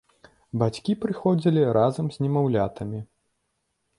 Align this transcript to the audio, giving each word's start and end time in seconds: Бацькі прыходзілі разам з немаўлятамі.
Бацькі 0.61 0.93
прыходзілі 1.03 1.65
разам 1.77 2.09
з 2.15 2.25
немаўлятамі. 2.25 2.99